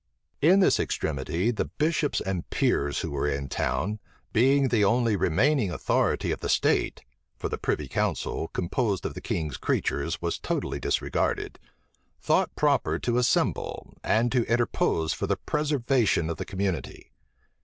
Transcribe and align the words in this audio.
In 0.41 0.61
this 0.61 0.79
extremity, 0.79 1.51
the 1.51 1.65
bishops 1.65 2.21
and 2.21 2.49
peers 2.49 3.01
who 3.01 3.11
were 3.11 3.29
in 3.29 3.47
town, 3.49 3.99
being 4.33 4.69
the 4.69 4.83
only 4.83 5.15
remaining 5.15 5.69
authority 5.71 6.31
of 6.31 6.39
the 6.39 6.49
state, 6.49 7.03
(for 7.37 7.49
the 7.49 7.59
privy 7.59 7.87
council, 7.87 8.47
composed 8.47 9.05
of 9.05 9.13
the 9.13 9.21
king's 9.21 9.57
creatures, 9.57 10.19
was 10.19 10.39
totally 10.39 10.79
disregarded,) 10.79 11.59
thought 12.19 12.55
proper 12.55 12.97
to 12.97 13.19
assemble, 13.19 13.93
and 14.03 14.31
to 14.31 14.43
interpose 14.51 15.13
for 15.13 15.27
the 15.27 15.37
preservation 15.37 16.31
of 16.31 16.37
the 16.37 16.45
community. 16.45 17.11